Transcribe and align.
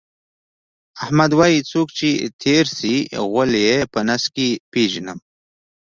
احمد 1.03 1.31
وایي: 1.39 1.59
څوک 1.71 1.87
چې 1.97 2.09
تېر 2.41 2.65
شي، 2.77 2.95
غول 3.29 3.51
یې 3.65 3.77
په 3.91 3.99
نس 4.07 4.23
کې 4.35 4.49
پېژنم. 4.71 5.19